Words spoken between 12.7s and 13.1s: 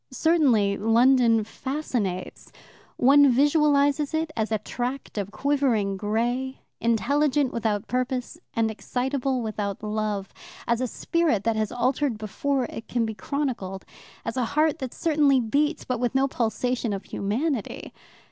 can